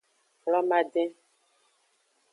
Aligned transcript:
Hlomadin. 0.43 1.11